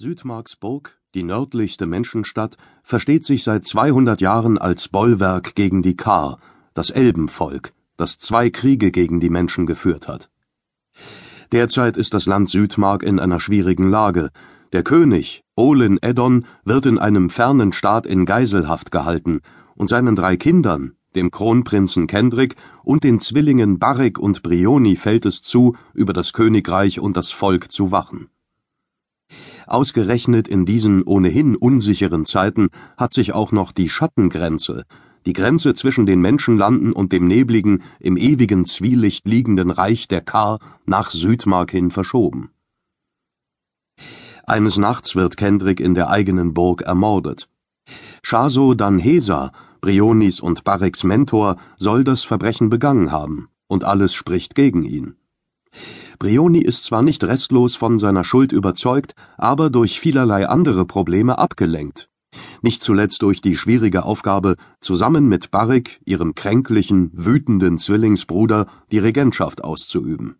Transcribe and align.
Südmarksburg, 0.00 0.98
die 1.14 1.22
nördlichste 1.22 1.84
Menschenstadt, 1.84 2.56
versteht 2.82 3.22
sich 3.22 3.44
seit 3.44 3.66
200 3.66 4.22
Jahren 4.22 4.56
als 4.56 4.88
Bollwerk 4.88 5.54
gegen 5.54 5.82
die 5.82 5.94
Kaar, 5.94 6.38
das 6.72 6.88
Elbenvolk, 6.88 7.74
das 7.98 8.16
zwei 8.16 8.48
Kriege 8.48 8.92
gegen 8.92 9.20
die 9.20 9.28
Menschen 9.28 9.66
geführt 9.66 10.08
hat. 10.08 10.30
Derzeit 11.52 11.98
ist 11.98 12.14
das 12.14 12.24
Land 12.24 12.48
Südmark 12.48 13.02
in 13.02 13.20
einer 13.20 13.40
schwierigen 13.40 13.90
Lage. 13.90 14.30
Der 14.72 14.84
König, 14.84 15.44
Olin 15.54 15.98
Eddon, 16.00 16.46
wird 16.64 16.86
in 16.86 16.98
einem 16.98 17.28
fernen 17.28 17.74
Staat 17.74 18.06
in 18.06 18.24
Geiselhaft 18.24 18.90
gehalten 18.90 19.42
und 19.74 19.90
seinen 19.90 20.16
drei 20.16 20.38
Kindern, 20.38 20.94
dem 21.14 21.30
Kronprinzen 21.30 22.06
Kendrick 22.06 22.56
und 22.82 23.04
den 23.04 23.20
Zwillingen 23.20 23.78
Barrick 23.78 24.18
und 24.18 24.42
Brioni 24.42 24.96
fällt 24.96 25.26
es 25.26 25.42
zu, 25.42 25.76
über 25.92 26.14
das 26.14 26.32
Königreich 26.32 27.00
und 27.00 27.18
das 27.18 27.32
Volk 27.32 27.70
zu 27.70 27.90
wachen. 27.90 28.30
Ausgerechnet 29.70 30.48
in 30.48 30.66
diesen 30.66 31.04
ohnehin 31.04 31.54
unsicheren 31.54 32.26
Zeiten 32.26 32.70
hat 32.96 33.14
sich 33.14 33.34
auch 33.34 33.52
noch 33.52 33.70
die 33.70 33.88
Schattengrenze, 33.88 34.82
die 35.26 35.32
Grenze 35.32 35.74
zwischen 35.74 36.06
den 36.06 36.20
Menschenlanden 36.20 36.92
und 36.92 37.12
dem 37.12 37.28
nebligen, 37.28 37.84
im 38.00 38.16
ewigen 38.16 38.66
Zwielicht 38.66 39.28
liegenden 39.28 39.70
Reich 39.70 40.08
der 40.08 40.22
Kar 40.22 40.58
nach 40.86 41.12
Südmark 41.12 41.70
hin 41.70 41.92
verschoben. 41.92 42.50
Eines 44.44 44.76
Nachts 44.76 45.14
wird 45.14 45.36
Kendrick 45.36 45.78
in 45.78 45.94
der 45.94 46.10
eigenen 46.10 46.52
Burg 46.52 46.82
ermordet. 46.82 47.48
Shaso 48.24 48.74
Danhesa, 48.74 49.52
Brionis 49.80 50.40
und 50.40 50.64
Barricks 50.64 51.04
Mentor, 51.04 51.58
soll 51.78 52.02
das 52.02 52.24
Verbrechen 52.24 52.70
begangen 52.70 53.12
haben, 53.12 53.50
und 53.68 53.84
alles 53.84 54.14
spricht 54.14 54.56
gegen 54.56 54.82
ihn. 54.82 55.14
Brioni 56.20 56.58
ist 56.60 56.84
zwar 56.84 57.00
nicht 57.00 57.24
restlos 57.24 57.76
von 57.76 57.98
seiner 57.98 58.24
Schuld 58.24 58.52
überzeugt, 58.52 59.14
aber 59.38 59.70
durch 59.70 59.98
vielerlei 59.98 60.46
andere 60.46 60.84
Probleme 60.84 61.38
abgelenkt. 61.38 62.10
Nicht 62.60 62.82
zuletzt 62.82 63.22
durch 63.22 63.40
die 63.40 63.56
schwierige 63.56 64.04
Aufgabe, 64.04 64.56
zusammen 64.82 65.28
mit 65.28 65.50
Barrick, 65.50 65.98
ihrem 66.04 66.34
kränklichen, 66.34 67.10
wütenden 67.14 67.78
Zwillingsbruder, 67.78 68.66
die 68.92 68.98
Regentschaft 68.98 69.64
auszuüben. 69.64 70.36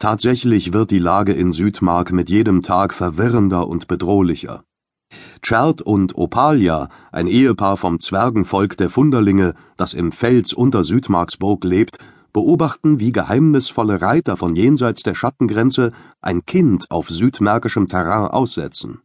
Tatsächlich 0.00 0.72
wird 0.72 0.90
die 0.90 0.98
Lage 0.98 1.32
in 1.32 1.52
Südmark 1.52 2.10
mit 2.10 2.30
jedem 2.30 2.62
Tag 2.62 2.92
verwirrender 2.92 3.68
und 3.68 3.86
bedrohlicher. 3.86 4.64
Chert 5.40 5.82
und 5.82 6.16
Opalia, 6.18 6.88
ein 7.12 7.28
Ehepaar 7.28 7.76
vom 7.76 8.00
Zwergenvolk 8.00 8.76
der 8.76 8.90
Funderlinge, 8.90 9.54
das 9.76 9.94
im 9.94 10.10
Fels 10.10 10.52
unter 10.52 10.82
Südmarksburg 10.82 11.62
lebt, 11.62 11.98
beobachten, 12.32 12.98
wie 12.98 13.12
geheimnisvolle 13.12 14.00
Reiter 14.00 14.36
von 14.36 14.56
jenseits 14.56 15.02
der 15.02 15.14
Schattengrenze 15.14 15.92
ein 16.20 16.44
Kind 16.46 16.90
auf 16.90 17.10
südmärkischem 17.10 17.88
Terrain 17.88 18.28
aussetzen. 18.28 19.02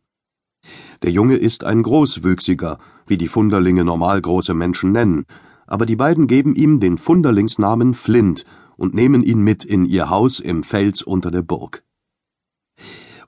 Der 1.02 1.11
Junge 1.11 1.36
ist 1.36 1.64
ein 1.64 1.84
Großwüchsiger, 1.84 2.80
wie 3.06 3.17
die 3.17 3.28
Funderlinge 3.28 3.84
normal 3.84 4.22
große 4.22 4.53
Menschen 4.53 4.92
nennen, 4.92 5.25
aber 5.66 5.86
die 5.86 5.95
beiden 5.95 6.28
geben 6.28 6.56
ihm 6.56 6.80
den 6.80 6.97
Funderlingsnamen 6.97 7.94
Flint 7.94 8.45
und 8.78 8.94
nehmen 8.94 9.23
ihn 9.23 9.41
mit 9.41 9.64
in 9.64 9.86
ihr 9.86 10.09
Haus 10.09 10.39
im 10.39 10.64
Fels 10.64 11.02
unter 11.02 11.31
der 11.31 11.41
Burg. 11.41 11.84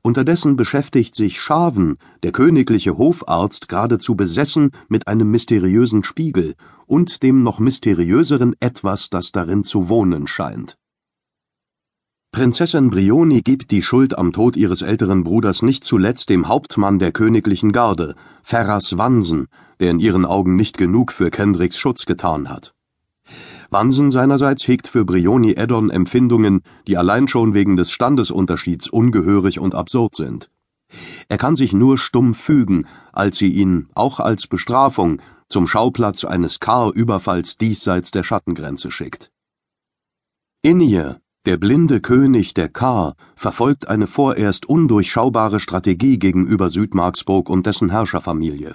Unterdessen 0.01 0.55
beschäftigt 0.55 1.15
sich 1.15 1.41
Schaven, 1.41 1.97
der 2.23 2.31
königliche 2.31 2.97
Hofarzt, 2.97 3.67
geradezu 3.67 4.15
besessen 4.15 4.71
mit 4.87 5.07
einem 5.07 5.29
mysteriösen 5.29 6.03
Spiegel 6.03 6.55
und 6.85 7.21
dem 7.21 7.43
noch 7.43 7.59
mysteriöseren 7.59 8.55
Etwas, 8.59 9.09
das 9.09 9.31
darin 9.31 9.63
zu 9.63 9.89
wohnen 9.89 10.27
scheint. 10.27 10.77
Prinzessin 12.31 12.91
Brioni 12.91 13.41
gibt 13.41 13.71
die 13.71 13.81
Schuld 13.81 14.17
am 14.17 14.31
Tod 14.31 14.55
ihres 14.55 14.83
älteren 14.83 15.23
Bruders 15.23 15.63
nicht 15.63 15.83
zuletzt 15.83 16.29
dem 16.29 16.47
Hauptmann 16.47 16.99
der 16.99 17.11
königlichen 17.11 17.71
Garde, 17.71 18.15
Ferras 18.43 18.97
Wansen, 18.97 19.47
der 19.79 19.91
in 19.91 19.99
ihren 19.99 20.25
Augen 20.25 20.55
nicht 20.55 20.77
genug 20.77 21.11
für 21.11 21.31
Kendricks 21.31 21.77
Schutz 21.77 22.05
getan 22.05 22.47
hat. 22.47 22.73
Wansen 23.71 24.11
seinerseits 24.11 24.67
hegt 24.67 24.87
für 24.87 25.05
Brioni 25.05 25.53
Eddon 25.53 25.89
Empfindungen, 25.89 26.61
die 26.87 26.97
allein 26.97 27.27
schon 27.27 27.53
wegen 27.53 27.75
des 27.75 27.91
Standesunterschieds 27.91 28.89
ungehörig 28.89 29.59
und 29.59 29.75
absurd 29.75 30.15
sind. 30.15 30.49
Er 31.27 31.37
kann 31.37 31.55
sich 31.55 31.71
nur 31.71 31.97
stumm 31.97 32.33
fügen, 32.33 32.87
als 33.13 33.37
sie 33.37 33.49
ihn, 33.49 33.87
auch 33.93 34.19
als 34.19 34.47
Bestrafung, 34.47 35.21
zum 35.47 35.67
Schauplatz 35.67 36.23
eines 36.23 36.59
Kar-Überfalls 36.59 37.57
diesseits 37.57 38.11
der 38.11 38.23
Schattengrenze 38.23 38.89
schickt. 38.89 39.31
Inje, 40.61 41.21
der 41.45 41.57
blinde 41.57 42.01
König 42.01 42.53
der 42.53 42.69
Kar, 42.69 43.15
verfolgt 43.35 43.87
eine 43.87 44.07
vorerst 44.07 44.67
undurchschaubare 44.67 45.59
Strategie 45.59 46.17
gegenüber 46.17 46.69
Südmarksburg 46.69 47.49
und 47.49 47.65
dessen 47.65 47.89
Herrscherfamilie. 47.89 48.73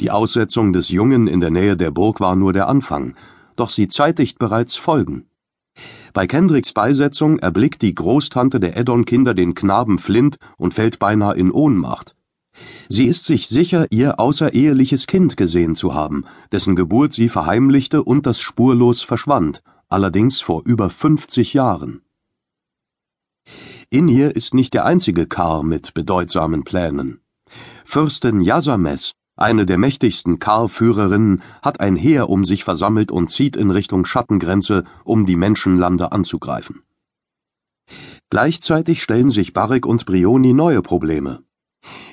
Die 0.00 0.10
Aussetzung 0.10 0.72
des 0.72 0.88
Jungen 0.88 1.26
in 1.26 1.40
der 1.40 1.50
Nähe 1.50 1.76
der 1.76 1.90
Burg 1.90 2.20
war 2.20 2.36
nur 2.36 2.52
der 2.52 2.68
Anfang, 2.68 3.14
doch 3.56 3.70
sie 3.70 3.88
zeitigt 3.88 4.38
bereits 4.38 4.76
Folgen. 4.76 5.26
Bei 6.12 6.26
Kendricks 6.26 6.72
Beisetzung 6.72 7.38
erblickt 7.38 7.82
die 7.82 7.94
Großtante 7.94 8.60
der 8.60 8.76
Eddon-Kinder 8.76 9.34
den 9.34 9.54
Knaben 9.54 9.98
Flint 9.98 10.38
und 10.56 10.74
fällt 10.74 10.98
beinahe 10.98 11.34
in 11.34 11.50
Ohnmacht. 11.50 12.14
Sie 12.88 13.06
ist 13.06 13.24
sich 13.24 13.48
sicher, 13.48 13.86
ihr 13.90 14.20
außereheliches 14.20 15.08
Kind 15.08 15.36
gesehen 15.36 15.74
zu 15.74 15.94
haben, 15.94 16.24
dessen 16.52 16.76
Geburt 16.76 17.12
sie 17.12 17.28
verheimlichte 17.28 18.04
und 18.04 18.26
das 18.26 18.40
spurlos 18.40 19.02
verschwand, 19.02 19.62
allerdings 19.88 20.40
vor 20.40 20.62
über 20.64 20.90
50 20.90 21.54
Jahren. 21.54 22.02
In 23.90 24.08
ihr 24.08 24.34
ist 24.36 24.54
nicht 24.54 24.74
der 24.74 24.84
einzige 24.84 25.26
Kar 25.26 25.62
mit 25.62 25.94
bedeutsamen 25.94 26.64
Plänen. 26.64 27.20
Fürstin 27.84 28.40
Yasames 28.40 29.14
eine 29.36 29.66
der 29.66 29.78
mächtigsten 29.78 30.38
Karl-Führerinnen 30.38 31.42
hat 31.60 31.80
ein 31.80 31.96
Heer 31.96 32.30
um 32.30 32.44
sich 32.44 32.62
versammelt 32.62 33.10
und 33.10 33.30
zieht 33.30 33.56
in 33.56 33.72
Richtung 33.72 34.04
Schattengrenze, 34.04 34.84
um 35.02 35.26
die 35.26 35.36
Menschenlande 35.36 36.12
anzugreifen. 36.12 36.82
Gleichzeitig 38.30 39.02
stellen 39.02 39.30
sich 39.30 39.52
Barrick 39.52 39.86
und 39.86 40.06
Brioni 40.06 40.52
neue 40.52 40.82
Probleme. 40.82 41.42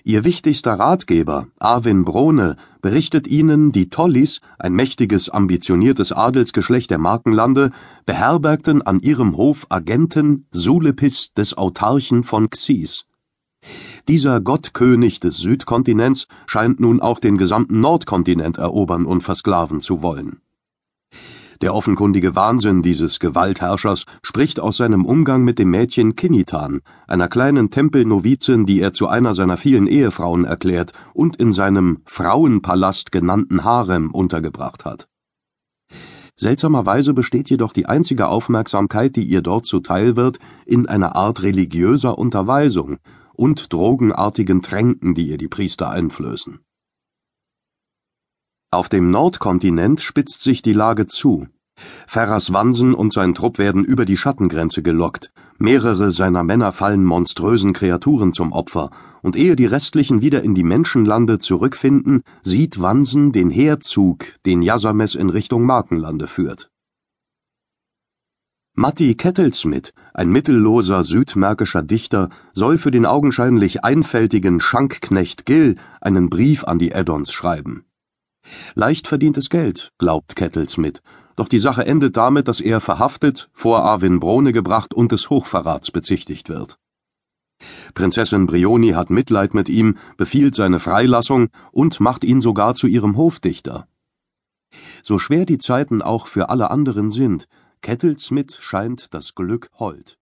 Ihr 0.03 0.23
wichtigster 0.23 0.73
Ratgeber, 0.73 1.47
Arvin 1.59 2.03
Brone, 2.03 2.57
berichtet 2.81 3.27
ihnen, 3.27 3.71
die 3.71 3.89
Tollis, 3.89 4.41
ein 4.57 4.73
mächtiges, 4.73 5.29
ambitioniertes 5.29 6.11
Adelsgeschlecht 6.11 6.89
der 6.89 6.97
Markenlande, 6.97 7.71
beherbergten 8.05 8.81
an 8.81 8.99
ihrem 8.99 9.37
Hof 9.37 9.67
Agenten 9.69 10.47
Sulepis 10.51 11.33
des 11.33 11.57
Autarchen 11.57 12.23
von 12.23 12.49
Xis. 12.49 13.05
Dieser 14.07 14.41
Gottkönig 14.41 15.21
des 15.21 15.37
Südkontinents 15.37 16.27
scheint 16.45 16.81
nun 16.81 17.01
auch 17.01 17.19
den 17.19 17.37
gesamten 17.37 17.79
Nordkontinent 17.79 18.57
erobern 18.57 19.05
und 19.05 19.21
versklaven 19.21 19.79
zu 19.79 20.01
wollen. 20.01 20.41
Der 21.61 21.75
offenkundige 21.75 22.35
Wahnsinn 22.35 22.81
dieses 22.81 23.19
Gewaltherrschers 23.19 24.05
spricht 24.23 24.59
aus 24.59 24.77
seinem 24.77 25.05
Umgang 25.05 25.43
mit 25.43 25.59
dem 25.59 25.69
Mädchen 25.69 26.15
Kinitan, 26.15 26.81
einer 27.07 27.27
kleinen 27.27 27.69
Tempelnovizin, 27.69 28.65
die 28.65 28.81
er 28.81 28.93
zu 28.93 29.07
einer 29.07 29.35
seiner 29.35 29.57
vielen 29.57 29.85
Ehefrauen 29.85 30.43
erklärt 30.43 30.91
und 31.13 31.37
in 31.37 31.53
seinem 31.53 31.99
Frauenpalast 32.05 33.11
genannten 33.11 33.63
Harem 33.63 34.11
untergebracht 34.11 34.85
hat. 34.85 35.07
Seltsamerweise 36.35 37.13
besteht 37.13 37.51
jedoch 37.51 37.71
die 37.71 37.85
einzige 37.85 38.27
Aufmerksamkeit, 38.27 39.15
die 39.15 39.23
ihr 39.23 39.43
dort 39.43 39.67
zuteil 39.67 40.15
wird, 40.15 40.39
in 40.65 40.87
einer 40.87 41.15
Art 41.15 41.43
religiöser 41.43 42.17
Unterweisung, 42.17 42.97
und 43.41 43.73
drogenartigen 43.73 44.61
Tränken, 44.61 45.15
die 45.15 45.27
ihr 45.27 45.39
die 45.39 45.47
Priester 45.47 45.89
einflößen. 45.89 46.59
Auf 48.69 48.87
dem 48.87 49.09
Nordkontinent 49.09 49.99
spitzt 49.99 50.43
sich 50.43 50.61
die 50.61 50.73
Lage 50.73 51.07
zu. 51.07 51.47
Ferras 52.05 52.53
Wansen 52.53 52.93
und 52.93 53.11
sein 53.11 53.33
Trupp 53.33 53.57
werden 53.57 53.83
über 53.83 54.05
die 54.05 54.15
Schattengrenze 54.15 54.83
gelockt, 54.83 55.31
mehrere 55.57 56.11
seiner 56.11 56.43
Männer 56.43 56.71
fallen 56.71 57.03
monströsen 57.03 57.73
Kreaturen 57.73 58.31
zum 58.31 58.51
Opfer, 58.51 58.91
und 59.23 59.35
ehe 59.35 59.55
die 59.55 59.65
restlichen 59.65 60.21
wieder 60.21 60.43
in 60.43 60.53
die 60.53 60.63
Menschenlande 60.63 61.39
zurückfinden, 61.39 62.21
sieht 62.43 62.79
Wansen 62.79 63.31
den 63.31 63.49
Heerzug, 63.49 64.25
den 64.45 64.61
Yasames 64.61 65.15
in 65.15 65.31
Richtung 65.31 65.65
Markenlande 65.65 66.27
führt. 66.27 66.69
Matti 68.73 69.15
Kettelsmith, 69.15 69.91
ein 70.13 70.29
mittelloser 70.29 71.03
südmärkischer 71.03 71.83
Dichter, 71.83 72.29
soll 72.53 72.77
für 72.77 72.89
den 72.89 73.05
augenscheinlich 73.05 73.83
einfältigen 73.83 74.61
Schankknecht 74.61 75.45
Gill 75.45 75.75
einen 75.99 76.29
Brief 76.29 76.63
an 76.63 76.79
die 76.79 76.95
Addons 76.95 77.33
schreiben. 77.33 77.83
Leicht 78.73 79.09
verdientes 79.09 79.49
Geld, 79.49 79.91
glaubt 79.97 80.37
Kettelsmith, 80.37 81.01
doch 81.35 81.49
die 81.49 81.59
Sache 81.59 81.85
endet 81.85 82.15
damit, 82.15 82.47
dass 82.47 82.61
er 82.61 82.79
verhaftet, 82.79 83.49
vor 83.51 83.83
Arvin 83.83 84.21
Brone 84.21 84.53
gebracht 84.53 84.93
und 84.93 85.11
des 85.11 85.29
Hochverrats 85.29 85.91
bezichtigt 85.91 86.47
wird. 86.47 86.79
Prinzessin 87.93 88.47
Brioni 88.47 88.91
hat 88.91 89.09
Mitleid 89.09 89.53
mit 89.53 89.67
ihm, 89.67 89.97
befiehlt 90.15 90.55
seine 90.55 90.79
Freilassung 90.79 91.49
und 91.73 91.99
macht 91.99 92.23
ihn 92.23 92.39
sogar 92.39 92.73
zu 92.73 92.87
ihrem 92.87 93.17
Hofdichter. 93.17 93.89
So 95.03 95.19
schwer 95.19 95.45
die 95.45 95.57
Zeiten 95.57 96.01
auch 96.01 96.27
für 96.27 96.49
alle 96.49 96.71
anderen 96.71 97.11
sind, 97.11 97.49
Kettelsmith 97.81 98.61
scheint 98.61 99.11
das 99.13 99.33
Glück 99.33 99.71
hold. 99.73 100.19